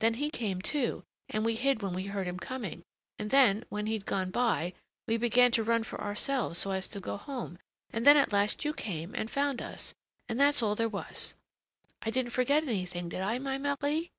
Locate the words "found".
9.30-9.62